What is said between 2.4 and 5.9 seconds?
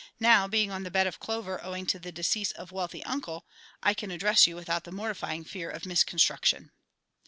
of wealthy uncle, I can address you without the mortifying fear of